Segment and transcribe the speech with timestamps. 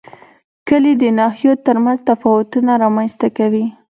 [0.67, 3.65] کلي د ناحیو ترمنځ تفاوتونه رامنځ ته کوي.